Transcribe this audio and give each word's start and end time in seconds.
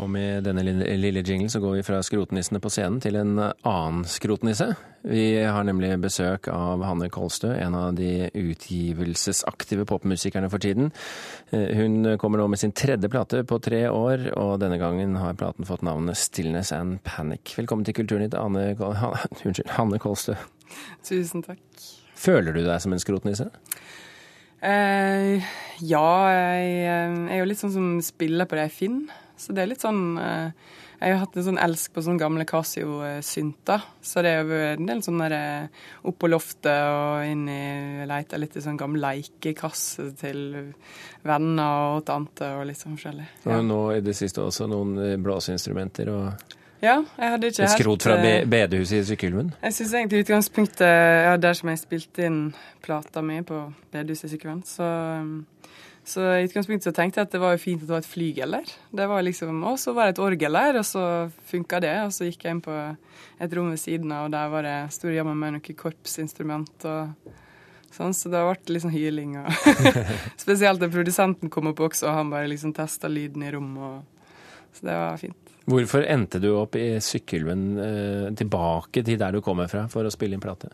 Og 0.00 0.08
med 0.08 0.46
denne 0.46 0.62
lille, 0.64 1.20
jinglen 1.20 1.50
så 1.52 1.60
går 1.60 1.74
vi 1.76 1.82
fra 1.84 1.98
skrotnissene 2.04 2.56
på 2.64 2.70
scenen 2.72 3.02
til 3.04 3.18
en 3.20 3.34
annen 3.36 4.06
skrotnisse. 4.08 4.70
Vi 5.04 5.24
har 5.44 5.66
nemlig 5.68 5.90
besøk 6.00 6.48
av 6.48 6.80
Hanne 6.88 7.10
Kolstø, 7.12 7.50
en 7.60 7.76
av 7.76 7.92
de 7.98 8.30
utgivelsesaktive 8.32 9.84
popmusikerne 9.88 10.48
for 10.52 10.62
tiden. 10.64 10.88
Eh, 11.52 11.76
Hun 11.76 12.16
kommer 12.20 12.40
nå 12.40 12.48
med 12.48 12.62
sin 12.62 12.72
tredje 12.72 13.12
plate 13.12 13.42
på 13.44 13.60
tre 13.60 13.82
år, 13.92 14.30
og 14.40 14.56
denne 14.64 14.80
gangen 14.80 15.18
har 15.20 15.36
platen 15.36 15.68
fått 15.68 15.84
navnet 15.84 16.16
Stillness 16.16 16.72
and 16.72 17.02
Panic. 17.04 17.52
Velkommen 17.60 17.84
til 17.84 17.98
Kulturnytt, 18.00 18.34
Anne, 18.40 18.70
Hanne 19.76 20.00
Kolstø. 20.00 20.38
Tusen 21.04 21.44
takk. 21.44 21.60
Føler 22.16 22.56
du 22.56 22.64
deg 22.64 22.80
som 22.80 22.96
en 22.96 23.00
skrotnisse? 23.04 23.50
Eh, 24.60 25.40
ja, 25.80 26.10
jeg 26.34 26.74
eh, 26.84 27.16
er 27.32 27.40
jo 27.40 27.48
litt 27.48 27.60
sånn 27.62 27.72
som 27.72 27.88
spiller 28.04 28.48
på 28.48 28.58
det 28.58 28.68
jeg 28.68 28.76
finner. 28.76 29.26
Så 29.40 29.56
det 29.56 29.62
er 29.62 29.70
litt 29.70 29.80
sånn 29.80 30.18
eh, 30.20 30.50
Jeg 31.00 31.14
har 31.14 31.22
hatt 31.22 31.36
en 31.40 31.46
sånn 31.46 31.60
elsk 31.64 31.94
på 31.94 32.02
sånne 32.04 32.20
gamle 32.20 32.44
Casio-synter. 32.44 33.86
Så 34.04 34.20
det 34.20 34.34
er 34.36 34.42
jo 34.44 34.58
en 34.74 34.90
del 34.90 35.00
sånn 35.06 35.22
der 35.22 35.70
opp 36.04 36.18
på 36.20 36.28
loftet 36.28 36.84
og 36.92 37.24
inn 37.24 37.46
i 37.48 38.04
Leita 38.04 38.36
litt 38.36 38.58
i 38.60 38.64
sånn 38.64 38.76
gammel 38.80 39.00
leikekasse 39.06 40.10
til 40.20 40.42
venner 41.24 41.96
og 41.96 42.04
tante 42.04 42.52
og 42.58 42.66
litt 42.68 42.82
sånn 42.82 42.98
forskjellig. 42.98 43.30
Ja. 43.46 43.56
Og 43.56 43.64
nå 43.70 43.80
i 43.96 44.04
det 44.04 44.16
siste 44.18 44.44
også 44.44 44.68
noen 44.68 45.24
blåseinstrumenter 45.24 46.12
og 46.12 46.58
ja, 46.80 46.96
jeg 47.20 47.32
hadde 47.34 47.50
ikke 47.52 47.64
et 47.66 47.74
skrot 47.74 48.04
fra 48.06 48.16
eh, 48.16 48.24
be 48.24 48.34
bedehuset 48.48 49.02
i 49.02 49.06
Sykkylven. 49.10 49.52
Jeg 49.60 49.76
syns 49.76 49.94
egentlig 49.98 50.24
utgangspunktet 50.24 50.86
ja, 50.86 51.34
Der 51.40 51.56
som 51.58 51.68
jeg 51.72 51.80
spilte 51.82 52.24
inn 52.24 52.38
plata 52.84 53.22
mi 53.24 53.40
på 53.44 53.62
bedehuset 53.92 54.30
i 54.30 54.32
Sykkylven, 54.34 54.62
så, 54.64 54.86
um, 55.20 55.34
så 56.08 56.24
i 56.38 56.46
utgangspunktet 56.48 56.88
så 56.88 56.94
tenkte 56.96 57.20
jeg 57.20 57.28
at 57.28 57.34
det 57.36 57.42
var 57.42 57.52
jo 57.56 57.60
fint 57.62 57.84
at 57.84 57.90
det 57.90 57.94
var 57.96 58.04
et 58.04 58.08
flygel 58.08 58.56
der. 58.56 58.72
Det 59.02 59.08
var 59.12 59.26
liksom, 59.26 59.60
Og 59.68 59.76
så 59.82 59.92
var 59.96 60.08
det 60.08 60.16
et 60.16 60.22
orgel 60.24 60.56
der, 60.60 60.80
og 60.80 60.88
så 60.88 61.04
funka 61.52 61.82
det. 61.84 61.92
Og 62.06 62.14
så 62.16 62.30
gikk 62.30 62.46
jeg 62.46 62.56
inn 62.56 62.64
på 62.64 62.78
et 63.40 63.56
rom 63.56 63.68
ved 63.74 63.80
siden 63.80 64.12
av, 64.16 64.28
og 64.28 64.34
der 64.34 64.48
var 64.52 64.64
det 64.64 64.78
stor 64.96 65.12
jammen 65.12 65.36
med 65.38 65.58
noe 65.58 65.76
korpsinstrument 65.76 66.88
og 66.88 67.36
sånn, 67.92 68.14
så 68.14 68.30
det 68.32 68.40
ble 68.46 68.74
litt 68.74 68.84
sånn 68.84 68.94
hyling. 68.94 69.36
Og 69.42 69.52
Spesielt 70.44 70.80
da 70.80 70.88
produsenten 70.88 71.52
kom 71.52 71.70
opp 71.72 71.84
også, 71.90 72.08
og 72.08 72.16
han 72.16 72.32
bare 72.32 72.48
liksom 72.50 72.72
testa 72.76 73.10
lyden 73.10 73.44
i 73.44 73.52
rommet. 73.52 73.84
Og, 73.84 74.16
så 74.76 74.86
det 74.86 74.98
var 74.98 75.20
fint. 75.20 75.56
Hvorfor 75.70 76.04
endte 76.08 76.40
du 76.42 76.50
opp 76.56 76.76
i 76.78 76.92
Sykkylven, 77.04 77.64
eh, 77.78 78.28
tilbake 78.38 79.04
til 79.06 79.18
der 79.20 79.36
du 79.36 79.42
kommer 79.44 79.70
fra, 79.70 79.86
for 79.92 80.06
å 80.06 80.12
spille 80.12 80.36
inn 80.36 80.42
plate? 80.42 80.72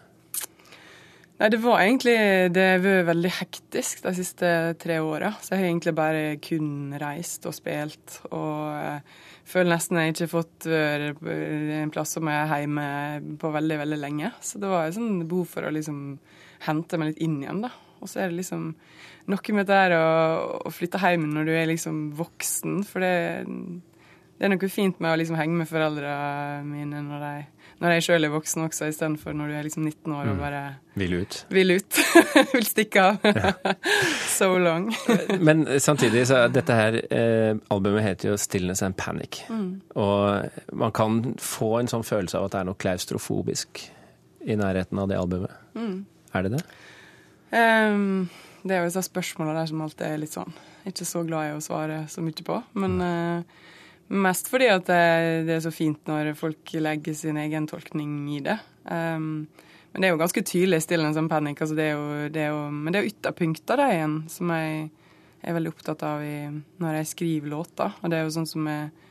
Nei, 1.37 1.51
det 1.53 1.59
var 1.61 1.83
egentlig 1.83 2.17
Det 2.55 2.63
har 2.65 2.79
vært 2.81 3.09
veldig 3.11 3.33
hektisk 3.43 4.01
de 4.07 4.13
siste 4.17 4.51
tre 4.81 5.01
åra. 5.05 5.35
Så 5.37 5.53
jeg 5.53 5.61
har 5.61 5.69
egentlig 5.69 5.95
bare 5.99 6.23
kun 6.41 6.97
reist 6.97 7.45
og 7.45 7.53
spilt. 7.53 8.21
Og 8.31 8.73
jeg 8.73 9.03
føler 9.53 9.75
nesten 9.75 10.01
jeg 10.01 10.15
ikke 10.15 10.25
har 10.25 10.33
fått 10.33 10.69
en 10.73 11.93
plass 11.93 12.17
som 12.17 12.33
jeg 12.33 12.41
er 12.41 12.63
hjemme 12.65 13.37
på 13.43 13.53
veldig, 13.53 13.79
veldig 13.85 14.01
lenge. 14.01 14.33
Så 14.41 14.63
det 14.63 14.71
var 14.73 14.89
et 14.89 14.97
sånn 14.97 15.27
behov 15.29 15.51
for 15.53 15.69
å 15.69 15.75
liksom 15.77 16.01
hente 16.65 16.97
meg 16.97 17.13
litt 17.13 17.21
inn 17.27 17.43
igjen, 17.43 17.67
da. 17.67 17.75
Og 18.07 18.13
så 18.13 18.23
er 18.23 18.31
det 18.31 18.39
liksom 18.39 18.71
noe 19.27 19.57
med 19.59 19.67
det 19.67 19.75
der 19.75 19.97
å, 19.99 20.07
å 20.63 20.71
flytte 20.71 21.03
hjem 21.03 21.27
når 21.35 21.49
du 21.49 21.53
er 21.59 21.67
liksom 21.73 21.97
voksen. 22.15 22.79
For 22.87 23.03
det, 23.03 23.15
det 24.39 24.47
er 24.47 24.53
noe 24.53 24.69
fint 24.71 25.01
med 25.03 25.11
å 25.11 25.19
liksom 25.19 25.39
henge 25.41 25.59
med 25.59 25.67
foreldrene 25.67 26.63
mine 26.69 27.01
når, 27.09 27.25
de, 27.25 27.73
når 27.83 27.97
jeg 27.97 28.05
sjøl 28.07 28.29
er 28.29 28.33
voksen 28.37 28.67
også, 28.69 28.91
istedenfor 28.93 29.35
når 29.35 29.51
du 29.51 29.57
er 29.59 29.67
liksom 29.67 29.89
19 29.89 30.15
år 30.15 30.31
og 30.31 30.39
bare 30.45 30.61
Vil 31.03 31.17
ut. 31.19 31.41
vil 31.51 31.75
ut. 31.81 32.01
vil 32.55 32.69
stikke 32.71 33.09
av. 33.09 33.27
so 34.39 34.53
long. 34.63 34.87
Men 35.49 35.67
samtidig 35.83 36.23
så 36.31 36.45
er 36.45 36.55
dette 36.55 36.79
her 36.79 37.01
eh, 37.11 37.59
albumet 37.75 38.07
heter 38.07 38.31
jo 38.31 38.39
'Stillness 38.39 38.87
and 38.87 38.95
Panic'. 38.95 39.43
Og 39.99 40.47
man 40.73 40.95
kan 40.95 41.35
få 41.43 41.81
en 41.81 41.91
sånn 41.91 42.07
følelse 42.07 42.39
av 42.39 42.47
at 42.47 42.55
det 42.55 42.63
er 42.63 42.71
noe 42.71 42.79
klaustrofobisk 42.87 43.83
i 44.47 44.55
nærheten 44.55 45.03
av 45.03 45.11
det 45.11 45.19
albumet. 45.19 45.51
Er 46.37 46.47
det 46.47 46.59
det? 46.59 46.67
Ehm, 47.55 48.27
det 48.67 48.75
er 48.75 48.83
jo 48.83 48.89
disse 48.91 49.05
spørsmålene 49.07 49.61
der 49.61 49.71
som 49.71 49.83
alltid 49.85 50.07
er 50.09 50.19
litt 50.19 50.35
sånn 50.35 50.51
Ikke 50.89 51.07
så 51.07 51.23
glad 51.27 51.51
i 51.51 51.55
å 51.55 51.63
svare 51.63 52.01
så 52.11 52.23
mye 52.25 52.47
på. 52.47 52.59
Men 52.79 52.97
uh, 53.03 53.63
mest 54.27 54.51
fordi 54.51 54.71
at 54.71 54.87
det, 54.89 55.47
det 55.49 55.57
er 55.57 55.65
så 55.65 55.75
fint 55.75 56.01
når 56.11 56.35
folk 56.39 56.75
legger 56.79 57.17
sin 57.19 57.39
egen 57.43 57.67
tolkning 57.71 58.21
i 58.37 58.43
det. 58.45 58.59
Um, 58.85 59.47
men 59.91 60.03
det 60.03 60.09
er 60.09 60.15
jo 60.15 60.21
ganske 60.21 60.45
tydelig 60.45 60.83
stille 60.85 61.09
en 61.09 61.17
sånn 61.17 61.31
panikk. 61.31 61.63
Altså 61.65 61.79
det 61.79 61.89
er 61.89 61.97
jo, 61.97 62.29
det 62.31 62.45
er 62.45 62.53
jo, 62.53 62.63
men 62.71 62.93
det 62.93 62.99
er 63.01 63.07
jo 63.07 63.15
ytterpunkter 63.15 63.81
der 63.81 63.95
igjen 63.97 64.17
som 64.31 64.53
jeg 64.55 64.87
er 65.47 65.57
veldig 65.57 65.73
opptatt 65.73 66.03
av 66.07 66.23
i, 66.27 66.37
når 66.83 67.01
jeg 67.01 67.11
skriver 67.15 67.53
låter. 67.55 67.95
Og 68.03 68.13
det 68.13 68.19
er 68.19 68.27
jo 68.27 68.35
sånn 68.37 68.51
som 68.51 68.67
med 68.67 69.03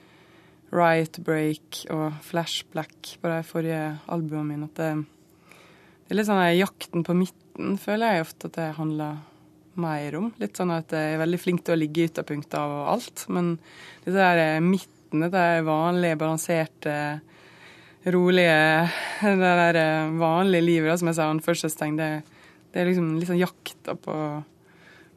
Riot 0.76 1.20
Break 1.26 1.86
og 1.94 2.20
Flash 2.26 2.68
Black 2.72 3.16
på 3.22 3.32
de 3.32 3.40
forrige 3.48 3.82
albumene 4.12 4.52
mine. 4.52 4.70
At 4.70 4.80
det, 4.80 4.92
det 6.06 6.14
er 6.14 6.20
litt 6.20 6.30
sånn 6.30 6.44
jakten 6.54 7.06
på 7.08 7.18
midten, 7.56 7.78
føler 7.80 8.16
jeg 8.16 8.26
ofte 8.26 8.50
at 8.50 8.58
det 8.58 8.76
handler 8.78 9.18
mer 9.76 10.16
om. 10.18 10.32
Litt 10.40 10.56
sånn 10.58 10.72
at 10.72 10.92
jeg 10.92 11.16
er 11.16 11.22
veldig 11.22 11.40
flink 11.40 11.64
til 11.66 11.76
å 11.76 11.80
ligge 11.80 12.02
i 12.02 12.10
ytterpunktet 12.10 12.58
av 12.60 12.88
alt. 12.94 13.26
Men 13.30 13.58
disse 14.06 14.16
der 14.16 14.62
midten, 14.62 15.22
det 15.24 15.32
der 15.32 15.64
vanlige, 15.64 16.20
balanserte, 16.20 17.22
rolige 18.06 18.90
Det 19.22 19.36
der 19.74 20.12
vanlige 20.20 20.62
livet, 20.62 20.92
da, 20.92 20.98
som 20.98 21.08
jeg 21.10 21.18
sa 21.18 21.30
anførselstegn, 21.32 21.98
det, 21.98 22.10
det 22.72 22.82
er 22.82 22.90
liksom 22.92 23.16
litt 23.18 23.32
sånn 23.32 23.42
jakta 23.42 23.96
på, 23.98 24.16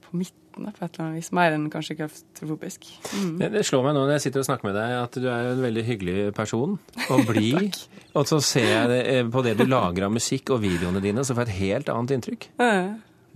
på 0.07 0.17
midten, 0.17 0.37
da, 0.67 0.73
på 0.75 0.85
et 0.85 0.95
eller 0.97 1.05
annet 1.07 1.21
vis. 1.21 1.31
Mer 1.37 1.55
enn 1.57 1.67
kanskje 1.73 1.97
klaustrofobisk. 1.99 2.89
Mm. 3.15 3.33
Det, 3.41 3.51
det 3.55 3.65
slår 3.69 3.85
meg 3.87 3.97
nå 3.97 4.05
når 4.07 4.15
jeg 4.17 4.25
sitter 4.27 4.43
og 4.43 4.49
snakker 4.49 4.69
med 4.71 4.79
deg, 4.79 4.95
at 5.03 5.19
du 5.23 5.29
er 5.31 5.51
en 5.53 5.63
veldig 5.63 5.85
hyggelig 5.87 6.17
person. 6.37 6.79
Og 7.09 7.23
blid. 7.31 7.79
og 8.19 8.27
så 8.31 8.41
ser 8.45 8.69
jeg 8.71 8.91
det, 8.93 9.01
eh, 9.15 9.23
på 9.33 9.45
det 9.47 9.57
du 9.61 9.65
lager 9.69 10.09
av 10.09 10.15
musikk 10.15 10.55
og 10.57 10.63
videoene 10.65 11.03
dine, 11.05 11.25
så 11.27 11.37
får 11.37 11.47
jeg 11.47 11.55
et 11.55 11.63
helt 11.63 11.93
annet 11.95 12.17
inntrykk. 12.19 12.49
Ja, 12.59 12.73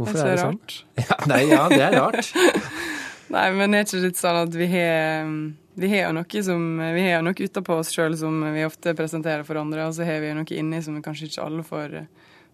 Hvorfor 0.00 0.18
det 0.18 0.22
er 0.22 0.28
er 0.28 0.36
det 0.36 0.42
så 0.42 0.46
sånn? 0.48 0.60
rart. 0.60 0.76
Ja, 1.08 1.18
nei, 1.30 1.42
ja, 1.50 1.64
det 1.68 1.82
er 1.86 1.98
rart. 2.00 2.32
Nei, 3.32 3.46
men 3.56 3.72
er 3.72 3.86
ikke 3.86 4.00
litt 4.02 4.18
sånn 4.20 4.38
at 4.42 4.56
vi 4.60 4.66
har 4.68 5.28
vi 5.74 5.88
har 5.88 6.10
jo 6.10 6.16
noe 6.18 6.42
som 6.44 6.64
Vi 6.92 7.04
har 7.06 7.22
noe 7.24 7.46
utapå 7.46 7.78
oss 7.80 7.92
sjøl 7.94 8.16
som 8.20 8.42
vi 8.52 8.64
ofte 8.66 8.92
presenterer 8.96 9.44
for 9.46 9.56
andre, 9.60 9.86
og 9.88 9.94
så 9.96 10.04
har 10.04 10.20
vi 10.20 10.28
jo 10.28 10.36
noe 10.36 10.56
inni 10.58 10.82
som 10.84 10.98
kanskje 11.04 11.30
ikke 11.30 11.46
alle 11.46 11.64
får, 11.64 11.94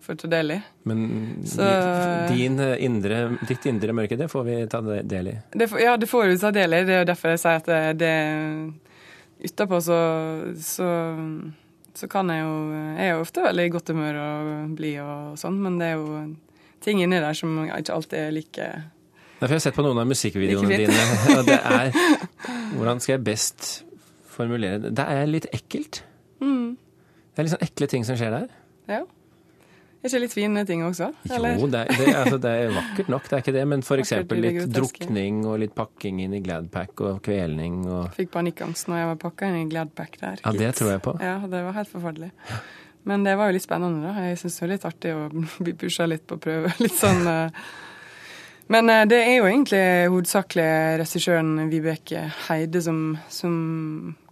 får 0.04 0.16
ta 0.22 0.28
del 0.32 0.50
i. 0.54 0.58
Men 0.88 1.02
Så- 1.44 1.62
din 2.32 2.58
eh, 2.60 2.76
indre, 2.84 3.38
ditt 3.48 3.66
indre 3.66 3.92
mørke, 3.92 4.16
det 4.16 4.30
får 4.30 4.44
vi 4.44 4.66
ta 4.66 4.80
del 5.02 5.28
i. 5.28 5.36
Det, 5.52 5.70
ja, 5.82 5.96
det 5.96 6.08
får 6.08 6.28
vi 6.32 6.36
ta 6.38 6.50
del 6.50 6.72
i. 6.74 6.84
Det 6.84 6.94
er 6.94 7.02
jo 7.04 7.08
derfor 7.12 7.28
jeg 7.34 7.38
sier 7.44 7.56
at 7.62 7.66
det, 7.66 7.98
det 7.98 8.14
Utapå 9.38 9.78
så, 9.80 9.96
så 10.58 10.86
så 11.94 12.06
kan 12.10 12.28
jeg 12.30 12.42
jo 12.42 12.54
Jeg 12.74 13.06
er 13.06 13.12
jo 13.14 13.20
ofte 13.22 13.42
veldig 13.42 13.64
i 13.66 13.70
godt 13.74 13.88
humør 13.92 14.16
og 14.22 14.76
blid 14.78 14.98
og 15.02 15.36
sånn, 15.38 15.58
men 15.62 15.78
det 15.78 15.86
er 15.92 15.98
jo 15.98 16.34
ting 16.82 17.00
inni 17.02 17.18
der 17.22 17.34
som 17.38 17.56
ikke 17.66 17.94
alltid 17.94 18.18
er 18.18 18.32
like 18.34 18.66
Derfor 19.38 19.52
har 19.52 19.58
jeg 19.60 19.64
sett 19.68 19.76
på 19.78 19.84
noen 19.86 19.98
av 20.02 20.08
musikkvideoene 20.10 20.78
dine. 20.80 21.04
Og 21.38 21.44
det 21.46 21.58
er 21.62 21.92
Hvordan 22.74 22.98
skal 23.02 23.12
jeg 23.16 23.24
best 23.28 23.68
formulere 24.34 24.80
det? 24.82 24.90
Det 24.98 25.06
er 25.14 25.26
litt 25.30 25.46
ekkelt. 25.54 26.00
mm, 26.42 26.72
Det 27.34 27.38
er 27.38 27.46
litt 27.46 27.54
sånn 27.54 27.66
ekle 27.68 27.86
ting 27.94 28.04
som 28.06 28.18
skjer 28.18 28.34
der. 28.34 28.48
Ja. 28.90 29.04
Er 29.98 30.06
ikke 30.06 30.20
litt 30.22 30.34
fine 30.34 30.62
ting 30.62 30.84
også? 30.86 31.08
eller? 31.26 31.56
Jo, 31.58 31.66
det 31.72 31.80
er, 31.82 31.96
det, 31.98 32.12
altså, 32.14 32.36
det 32.38 32.50
er 32.54 32.74
vakkert 32.76 33.08
nok, 33.10 33.24
det 33.26 33.34
er 33.34 33.40
ikke 33.42 33.54
det. 33.56 33.64
Men 33.72 33.80
eksempel 33.82 34.42
litt 34.44 34.60
drukning 34.70 35.40
og 35.42 35.56
litt 35.64 35.74
pakking 35.74 36.20
inn 36.22 36.36
i 36.38 36.42
Gladpack 36.44 37.02
og 37.02 37.18
kvelning 37.26 37.80
og 37.90 38.12
Fikk 38.14 38.30
panikkangst 38.36 38.86
når 38.90 39.02
jeg 39.02 39.08
var 39.10 39.18
pakka 39.24 39.48
inn 39.50 39.58
i 39.64 39.64
Gladpack 39.72 40.20
der. 40.20 40.44
Ja, 40.44 40.54
det 40.54 40.70
tror 40.78 40.92
jeg 40.94 41.02
på. 41.02 41.16
Ja, 41.18 41.40
det 41.50 41.64
var 41.66 41.74
helt 41.80 41.90
forferdelig. 41.90 42.30
Men 43.10 43.26
det 43.26 43.34
var 43.40 43.50
jo 43.50 43.56
litt 43.56 43.66
spennende, 43.66 44.06
da. 44.06 44.28
Jeg 44.28 44.38
syns 44.38 44.60
det 44.60 44.64
var 44.64 44.72
litt 44.76 44.88
artig 44.92 45.14
å 45.16 45.26
bli 45.66 45.74
pusha 45.82 46.06
litt 46.06 46.26
på 46.30 46.38
prøve. 46.46 46.72
Litt 46.78 46.98
sånn 46.98 47.26
eh. 47.32 47.68
Men 48.68 48.92
eh, 48.92 49.04
det 49.08 49.18
er 49.24 49.36
jo 49.38 49.48
egentlig 49.48 49.82
hovedsakelig 50.12 50.70
regissøren 51.02 51.70
Vibeke 51.72 52.26
Heide 52.46 52.82
som, 52.84 53.16
som 53.32 53.54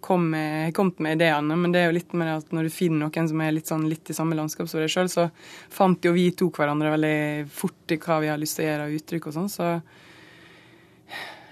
kom 0.06 0.28
med, 0.30 0.72
kommet 0.74 1.00
med 1.02 1.18
ideene. 1.18 1.58
Men 1.58 1.74
det 1.74 1.82
er 1.82 1.90
jo 1.90 1.96
litt 1.98 2.14
med 2.14 2.28
det 2.30 2.38
at 2.38 2.52
når 2.54 2.68
du 2.68 2.74
finner 2.74 3.02
noen 3.06 3.30
som 3.30 3.42
er 3.42 3.54
litt, 3.56 3.70
sånn, 3.70 3.88
litt 3.90 4.10
i 4.12 4.16
samme 4.16 4.38
landskap 4.38 4.70
som 4.70 4.82
deg 4.82 4.92
sjøl, 4.92 5.10
så 5.10 5.28
fant 5.72 6.06
jo 6.06 6.14
vi 6.14 6.28
to 6.38 6.50
hverandre 6.54 6.94
veldig 6.94 7.18
fort 7.52 7.94
i 7.94 7.98
hva 8.02 8.20
vi 8.22 8.30
har 8.30 8.40
lyst 8.40 8.60
til 8.60 8.66
å 8.66 8.70
gjøre 8.70 8.86
av 8.86 8.94
uttrykk 9.00 9.26
og 9.30 9.36
sånn. 9.36 9.50
Så 9.50 9.72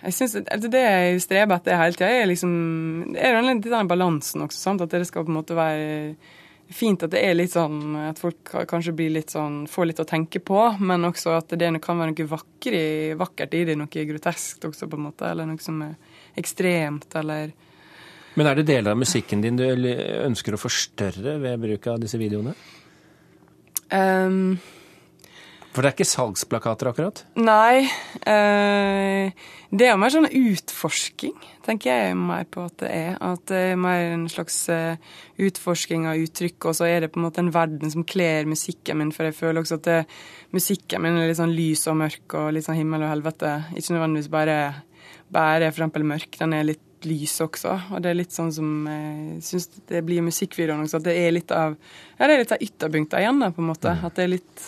jeg 0.04 0.12
synes, 0.12 0.38
altså 0.52 0.70
Det 0.70 0.84
jeg 0.84 1.20
streber 1.24 1.58
etter 1.58 1.80
hele 1.80 1.96
tida, 1.96 2.12
er 2.12 2.30
liksom 2.30 2.54
det 3.14 3.24
er 3.24 3.42
litt 3.42 3.68
den 3.72 3.90
balansen 3.90 4.46
også. 4.46 4.60
Sant? 4.68 4.84
At 4.84 4.92
det 4.92 5.06
skal 5.08 5.24
på 5.26 5.32
en 5.32 5.38
måte 5.40 5.56
være 5.56 6.14
fint 6.74 7.02
at 7.04 7.12
det 7.12 7.20
er 7.20 7.34
litt 7.36 7.52
sånn 7.52 7.96
At 8.08 8.20
folk 8.20 8.54
kanskje 8.70 8.94
blir 8.96 9.12
litt 9.12 9.34
sånn 9.34 9.64
får 9.70 9.90
litt 9.90 10.00
å 10.00 10.08
tenke 10.08 10.40
på, 10.40 10.60
men 10.80 11.04
også 11.08 11.34
at 11.38 11.52
det 11.56 11.70
kan 11.84 12.00
være 12.00 12.14
noe 12.14 12.30
vakkert 12.30 12.78
i, 12.78 12.88
vakkert 13.18 13.56
i 13.56 13.64
det, 13.68 13.78
noe 13.80 14.08
groteskt 14.10 14.64
også, 14.68 14.88
på 14.88 15.00
en 15.00 15.08
måte. 15.08 15.28
Eller 15.30 15.48
noe 15.48 15.62
som 15.62 15.82
er 15.84 15.96
ekstremt, 16.40 17.08
eller 17.20 17.52
Men 18.34 18.50
er 18.50 18.58
det 18.58 18.68
deler 18.70 18.94
av 18.94 19.00
musikken 19.00 19.42
din 19.44 19.58
du 19.58 19.64
ønsker 19.64 20.56
å 20.56 20.60
forstørre 20.60 21.36
ved 21.42 21.60
bruk 21.62 21.90
av 21.92 22.00
disse 22.02 22.18
videoene? 22.18 22.54
Um, 23.94 24.56
For 25.74 25.82
det 25.82 25.90
er 25.90 25.94
ikke 25.94 26.06
salgsplakater, 26.08 26.90
akkurat? 26.90 27.22
Nei. 27.38 27.84
Uh, 28.26 29.30
det 29.74 29.86
er 29.86 29.92
jo 29.92 29.98
mer 29.98 30.12
sånn 30.14 30.28
utforsking, 30.30 31.34
tenker 31.66 31.90
jeg 31.90 32.18
mer 32.18 32.44
på 32.46 32.62
at 32.68 32.76
det 32.82 32.90
er. 32.94 33.16
At 33.22 33.42
det 33.50 33.62
er 33.72 33.80
mer 33.80 34.04
en 34.12 34.28
slags 34.30 34.60
eh, 34.70 35.00
utforsking 35.42 36.06
av 36.06 36.20
uttrykk, 36.22 36.68
og 36.70 36.76
så 36.78 36.86
er 36.86 37.02
det 37.02 37.08
på 37.10 37.18
en 37.18 37.26
måte 37.26 37.42
en 37.42 37.50
verden 37.54 37.90
som 37.90 38.06
kler 38.06 38.46
musikken 38.46 39.00
min. 39.00 39.10
For 39.14 39.26
jeg 39.26 39.34
føler 39.34 39.64
også 39.64 39.80
at 39.80 39.88
det, 39.88 39.98
musikken 40.54 41.02
min 41.02 41.18
er 41.18 41.26
litt 41.26 41.40
sånn 41.40 41.56
lys 41.56 41.82
og 41.90 41.98
mørk 42.04 42.38
og 42.38 42.52
litt 42.54 42.68
sånn 42.68 42.78
himmel 42.78 43.02
og 43.02 43.10
helvete. 43.16 43.56
Ikke 43.74 43.96
nødvendigvis 43.96 44.30
bare, 44.30 44.58
bare 45.34 45.72
eksempel 45.72 46.06
mørk. 46.06 46.38
Den 46.38 46.54
er 46.54 46.70
litt 46.70 46.93
lys 47.08 47.36
også. 47.44 47.74
Og 47.94 48.04
det 48.04 48.10
er 48.10 48.18
litt 48.18 48.34
sånn 48.34 48.52
som 48.54 48.86
jeg 48.88 49.42
syns 49.46 49.68
det 49.90 50.04
blir 50.06 50.22
i 50.22 50.26
musikkvideoen 50.28 50.86
også, 50.86 51.00
at 51.02 51.08
det 51.08 51.16
er 51.20 51.34
litt 51.36 51.52
av 51.54 51.74
ja, 51.74 52.26
det 52.26 52.32
er 52.32 52.42
litt 52.44 52.56
av 52.56 52.64
ytterpunkter 52.68 53.24
igjen, 53.24 53.42
da, 53.42 53.50
på 53.54 53.62
en 53.62 53.70
måte. 53.72 53.94
At 53.94 54.16
det 54.18 54.26
er 54.26 54.34
litt 54.36 54.64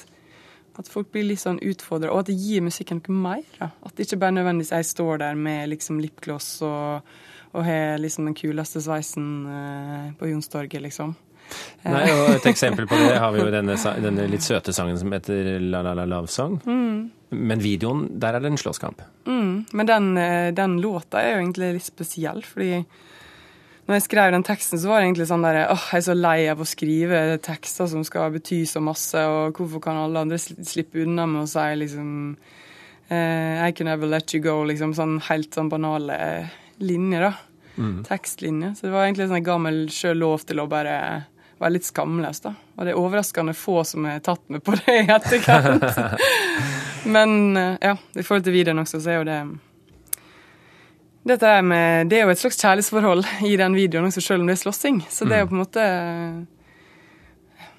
at 0.77 0.91
folk 0.93 1.09
blir 1.13 1.25
litt 1.25 1.41
sånn 1.41 1.61
utfordra, 1.65 2.11
og 2.13 2.25
at 2.25 2.31
det 2.31 2.37
gir 2.37 2.65
musikken 2.65 3.01
noe 3.01 3.21
mer. 3.23 3.45
Da. 3.57 3.71
At 3.87 3.97
det 3.97 4.07
ikke 4.07 4.21
bare 4.27 4.37
nødvendigvis 4.37 4.75
jeg 4.75 4.89
står 4.91 5.23
der 5.25 5.39
med 5.41 5.71
liksom 5.73 6.01
lipgloss 6.03 6.51
og, 6.67 7.15
og 7.55 7.65
har 7.65 7.97
liksom 8.03 8.29
den 8.29 8.37
kuleste 8.37 8.83
sveisen 8.85 9.31
uh, 9.49 10.11
på 10.19 10.29
Youngstorget, 10.29 10.83
liksom. 10.85 11.15
Nei, 11.87 12.07
og 12.11 12.33
Et 12.35 12.49
eksempel 12.51 12.89
på 12.91 12.99
det 12.99 13.19
har 13.23 13.31
vi 13.35 13.43
jo 13.43 13.51
denne, 13.53 13.77
denne 14.03 14.27
litt 14.31 14.45
søte 14.45 14.75
sangen 14.75 14.99
som 14.99 15.13
heter 15.15 15.57
La 15.63 15.85
La 15.87 15.95
La 15.95 16.07
Love 16.09 16.31
Song. 16.33 16.59
Mm. 16.67 16.97
Men 17.37 17.63
videoen, 17.63 18.07
der 18.21 18.37
er 18.37 18.43
det 18.43 18.53
en 18.53 18.61
slåsskamp. 18.61 19.03
Mm. 19.27 19.67
Men 19.73 19.87
den, 19.87 20.09
eh, 20.19 20.53
den, 20.55 20.81
låta 20.83 21.23
er 21.23 21.35
jo 21.35 21.43
egentlig 21.45 21.73
litt 21.79 21.89
spesiell, 21.89 22.43
fordi 22.47 22.85
når 23.87 23.99
jeg 23.99 24.07
skrev 24.07 24.33
den 24.35 24.47
teksten, 24.47 24.81
så 24.83 24.91
var 24.91 25.01
det 25.01 25.09
egentlig 25.09 25.29
sånn 25.31 25.47
der 25.47 25.61
åh, 25.71 25.89
jeg 25.93 26.03
er 26.03 26.07
så 26.09 26.15
lei 26.19 26.39
av 26.51 26.63
å 26.63 26.67
skrive 26.67 27.21
tekster 27.43 27.91
som 27.91 28.03
skal 28.07 28.33
bety 28.35 28.65
så 28.67 28.83
masse, 28.83 29.19
og 29.19 29.59
hvorfor 29.59 29.83
kan 29.83 30.01
alle 30.03 30.25
andre 30.27 30.39
slippe 30.43 31.05
unna 31.05 31.27
med 31.31 31.45
å 31.45 31.51
si 31.51 31.67
liksom 31.83 32.09
eh, 33.11 33.63
I 33.63 33.71
can 33.73 33.87
never 33.87 34.11
let 34.11 34.35
you 34.35 34.43
go, 34.43 34.65
liksom 34.67 34.95
sånn 34.99 35.21
helt 35.29 35.55
sånn 35.55 35.71
banale 35.71 36.19
linjer, 36.83 37.29
da. 37.29 37.35
Mm. 37.77 38.05
Tekstlinjer. 38.09 38.75
Så 38.75 38.87
det 38.87 38.95
var 38.95 39.05
egentlig 39.05 39.29
sånn 39.29 39.39
jeg 39.39 39.47
ga 39.47 39.59
meg 39.61 39.81
sjøl 39.93 40.23
lov 40.23 40.47
til 40.49 40.63
å 40.63 40.71
bare 40.71 40.99
være 41.61 41.77
litt 41.77 41.87
skamløs, 41.89 42.43
da. 42.45 42.53
Og 42.77 42.85
det 42.85 42.93
er 42.93 43.01
overraskende 43.01 43.55
få 43.57 43.81
som 43.89 44.05
er 44.09 44.21
tatt 44.25 44.43
med 44.53 44.65
på 44.65 44.75
det 44.77 44.99
i 45.03 45.07
etterkant. 45.13 45.87
Men 47.15 47.57
eh, 47.57 47.79
ja, 47.81 47.95
i 48.15 48.25
forhold 48.25 48.45
til 48.45 48.57
videoen 48.57 48.83
også, 48.83 49.01
så 49.01 49.15
er 49.15 49.21
jo 49.21 49.29
det 49.31 49.41
dette 51.27 51.53
med, 51.67 52.07
det 52.07 52.21
er 52.21 52.29
jo 52.29 52.31
et 52.31 52.39
slags 52.39 52.61
kjærlighetsforhold 52.61 53.25
i 53.49 53.57
den 53.59 53.75
videoen, 53.75 54.07
også 54.07 54.23
selv 54.23 54.45
om 54.45 54.51
det 54.51 54.55
er 54.55 54.61
slåssing. 54.61 55.01
Så 55.11 55.27
det 55.27 55.35
er 55.35 55.43
jo 55.43 55.49
på 55.51 55.57
en 55.57 55.63
måte 55.65 55.87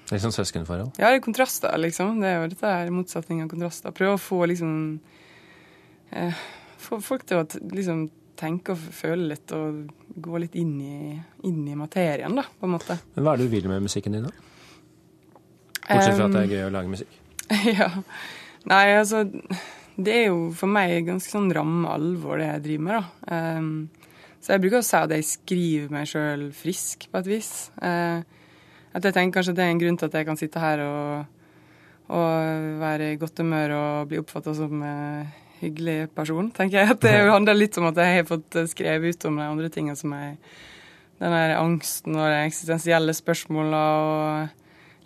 Litt 0.08 0.22
sånn 0.24 0.32
søskenforhold? 0.32 0.94
Ja, 0.96 1.10
det 1.10 1.18
er 1.18 1.24
kontraster, 1.24 1.74
liksom. 1.80 2.14
Det 2.22 2.28
er 2.28 2.38
jo 2.38 2.50
dette 2.52 2.68
er 2.68 2.92
motsetning 2.92 3.42
av 3.44 3.50
kontraster. 3.50 3.92
Prøve 3.92 4.16
å 4.16 4.20
få 4.20 4.38
liksom 4.48 4.70
eh, 6.16 6.44
Få 6.80 7.00
folk 7.04 7.26
til 7.28 7.42
å 7.42 7.46
liksom 7.74 8.06
tenke 8.38 8.74
og 8.74 8.82
føle 8.94 9.32
litt 9.32 9.52
og 9.56 9.88
gå 10.18 10.42
litt 10.42 10.54
inn 10.58 10.76
i, 10.80 11.14
inn 11.48 11.64
i 11.68 11.76
materien, 11.78 12.36
da, 12.38 12.44
på 12.46 12.68
en 12.68 12.74
måte. 12.76 12.98
Men 13.16 13.26
hva 13.26 13.34
er 13.34 13.40
det 13.40 13.48
du 13.48 13.56
vil 13.56 13.68
med 13.70 13.84
musikken 13.86 14.16
din, 14.16 14.28
da? 14.28 14.46
Bortsett 15.88 16.18
fra 16.18 16.28
at 16.28 16.36
det 16.36 16.44
er 16.44 16.54
gøy 16.54 16.64
å 16.66 16.72
lage 16.74 16.92
musikk. 16.92 17.18
ja. 17.80 17.88
Nei, 18.68 18.84
altså 18.98 19.24
det 19.98 20.14
er 20.14 20.26
jo 20.28 20.50
for 20.54 20.70
meg 20.70 21.08
ganske 21.08 21.32
sånn 21.32 21.50
ramme 21.54 21.90
alvor, 21.90 22.38
det 22.38 22.50
jeg 22.52 22.64
driver 22.66 22.84
med, 22.86 22.98
da. 22.98 23.38
Um, 23.58 23.70
så 24.38 24.54
jeg 24.54 24.62
bruker 24.62 24.78
å 24.78 24.86
si 24.86 24.98
at 24.98 25.14
jeg 25.16 25.26
skriver 25.26 25.94
meg 25.94 26.10
sjøl 26.10 26.44
frisk, 26.54 27.08
på 27.10 27.22
et 27.22 27.30
vis. 27.32 27.50
Uh, 27.82 28.22
at 28.94 29.04
jeg 29.04 29.16
tenker 29.16 29.40
kanskje 29.40 29.56
det 29.58 29.64
er 29.64 29.74
en 29.74 29.82
grunn 29.82 29.98
til 29.98 30.08
at 30.08 30.16
jeg 30.20 30.28
kan 30.28 30.38
sitte 30.38 30.62
her 30.62 30.84
og, 30.84 31.34
og 32.14 32.70
være 32.80 33.12
i 33.12 33.18
godt 33.20 33.42
humør 33.42 33.74
og 33.78 34.12
bli 34.12 34.20
oppfatta 34.22 34.54
som 34.56 34.82
en 34.86 35.26
hyggelig 35.60 36.08
person, 36.16 36.50
tenker 36.54 36.82
jeg. 36.82 36.94
At 36.94 37.04
det 37.04 37.14
handler 37.36 37.58
litt 37.58 37.78
om 37.80 37.88
at 37.90 37.98
jeg 38.00 38.20
har 38.20 38.28
fått 38.28 38.60
skrevet 38.70 39.16
ut 39.16 39.28
om 39.30 39.40
de 39.40 39.48
andre 39.48 39.70
tingene 39.72 39.98
som 39.98 40.14
jeg 40.16 40.36
Den 41.18 41.32
der 41.34 41.56
angsten 41.58 42.14
og 42.14 42.28
de 42.30 42.44
eksistensielle 42.46 43.10
spørsmåla 43.10 43.78
og 43.98 44.58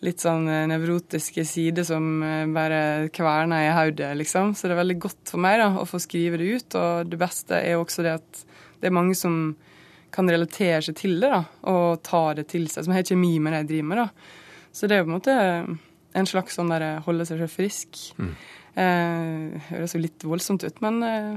litt 0.02 0.22
sånn 0.22 0.48
eh, 0.50 0.66
nevrotiske 0.70 1.44
sider 1.46 1.86
som 1.86 2.04
eh, 2.26 2.44
bare 2.52 3.08
kverner 3.14 3.68
i 3.68 3.72
hodet, 3.72 4.10
liksom. 4.18 4.52
Så 4.52 4.66
det 4.66 4.74
er 4.74 4.82
veldig 4.82 4.98
godt 5.02 5.32
for 5.32 5.42
meg 5.42 5.60
da, 5.62 5.70
å 5.78 5.86
få 5.88 6.00
skrive 6.02 6.40
det 6.40 6.48
ut. 6.52 6.78
Og 6.78 7.12
det 7.12 7.20
beste 7.20 7.60
er 7.60 7.78
også 7.78 8.04
det 8.04 8.16
at 8.18 8.42
det 8.82 8.90
er 8.90 8.96
mange 8.98 9.16
som 9.18 9.54
kan 10.12 10.28
relatere 10.28 10.82
seg 10.84 10.98
til 10.98 11.16
det 11.22 11.30
da, 11.32 11.44
og 11.70 12.02
ta 12.04 12.24
det 12.36 12.48
til 12.50 12.66
seg, 12.68 12.84
som 12.84 12.92
har 12.92 13.06
kjemi 13.08 13.38
med 13.40 13.54
det 13.54 13.62
jeg 13.62 13.70
driver 13.70 13.88
med. 13.92 14.02
da. 14.02 14.66
Så 14.72 14.88
det 14.88 14.98
er 14.98 15.06
på 15.06 15.12
en 15.12 15.16
måte 15.16 15.36
en 16.12 16.28
slags 16.28 16.58
sånn 16.58 16.72
der 16.72 17.04
holde 17.06 17.24
seg 17.28 17.40
selv 17.40 17.54
frisk. 17.54 18.02
Mm. 18.18 18.34
Eh, 18.72 19.62
høres 19.68 19.92
jo 19.92 20.00
litt 20.00 20.24
voldsomt 20.24 20.64
ut, 20.64 20.78
men 20.84 21.02
eh, 21.04 21.32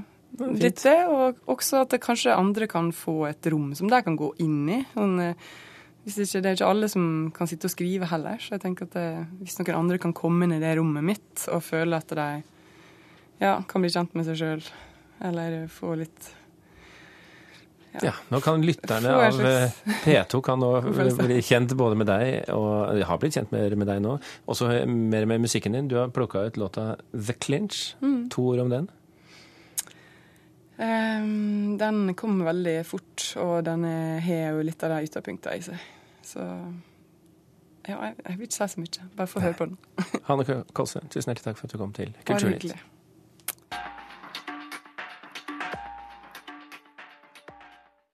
litt 0.56 0.84
det. 0.86 0.98
Og 1.12 1.42
også 1.52 1.84
at 1.84 1.96
det 1.96 2.04
kanskje 2.04 2.36
andre 2.36 2.68
kan 2.72 2.92
få 2.96 3.26
et 3.30 3.52
rom 3.52 3.74
som 3.76 3.92
de 3.92 4.02
kan 4.06 4.18
gå 4.20 4.32
inn 4.44 4.62
i. 4.72 4.82
sånn 4.96 5.20
eh, 5.24 5.50
hvis 6.06 6.20
ikke, 6.22 6.40
det 6.44 6.50
er 6.52 6.58
ikke 6.60 6.70
alle 6.70 6.88
som 6.92 7.06
kan 7.34 7.50
sitte 7.50 7.66
og 7.66 7.74
skrive 7.74 8.08
heller. 8.12 8.38
Så 8.38 8.56
jeg 8.56 8.62
tenker 8.62 8.86
at 8.86 8.94
det, 8.94 9.08
hvis 9.42 9.58
noen 9.58 9.80
andre 9.80 9.98
kan 10.02 10.14
komme 10.14 10.46
inn 10.46 10.54
i 10.54 10.62
det 10.62 10.76
rommet 10.78 11.06
mitt 11.08 11.48
og 11.50 11.64
føle 11.66 11.98
at 11.98 12.14
de 12.14 12.28
ja, 13.42 13.56
kan 13.66 13.82
bli 13.82 13.90
kjent 13.90 14.14
med 14.14 14.28
seg 14.28 14.38
sjøl, 14.38 14.68
eller 15.26 15.66
få 15.74 15.96
litt 15.98 16.30
ja. 18.04 18.14
Nå 18.32 18.42
kan 18.44 18.64
lytterne 18.66 19.14
av 19.16 19.40
eh, 19.46 19.78
P2 20.04 20.42
kan 20.46 20.62
nå 20.62 20.72
bli 21.22 21.40
kjent 21.46 21.76
både 21.78 22.00
med 22.00 22.10
deg, 22.10 22.50
og 22.56 23.02
har 23.08 23.22
blitt 23.22 23.38
kjent 23.38 23.54
mer 23.56 23.76
med 23.80 23.90
deg 23.92 24.02
nå. 24.04 24.18
Også 24.52 24.70
mer 24.90 25.28
med 25.30 25.46
musikken 25.46 25.78
din. 25.78 25.90
Du 25.92 25.98
har 26.00 26.14
plukka 26.16 26.46
ut 26.48 26.60
låta 26.60 26.96
The 27.12 27.38
Clinch. 27.40 27.96
Mm. 28.02 28.30
To 28.36 28.50
ord 28.54 28.66
om 28.66 28.74
den. 28.74 28.90
Um, 30.76 31.78
den 31.80 32.16
kom 32.20 32.42
veldig 32.44 32.80
fort, 32.88 33.30
og 33.40 33.62
den 33.68 33.86
har 33.88 34.58
jo 34.58 34.66
litt 34.68 34.84
av 34.84 34.98
de 34.98 35.08
ytterpunktene 35.08 35.62
i 35.62 35.64
seg. 35.70 35.88
Så 36.26 36.42
ja, 37.86 38.00
jeg, 38.00 38.16
jeg 38.26 38.40
vil 38.40 38.50
ikke 38.50 38.58
si 38.58 38.68
så 38.74 38.82
mye. 38.82 39.08
Bare 39.16 39.30
få 39.30 39.46
høre 39.46 39.58
på 39.60 39.70
den. 39.70 39.80
Hanne 40.26 40.60
Kolse, 40.74 41.06
tusen 41.14 41.32
hjertelig 41.32 41.52
takk 41.52 41.62
for 41.62 41.70
at 41.70 41.78
du 41.78 41.82
kom 41.82 41.96
til 41.96 42.14
Kulturnytt. 42.26 42.76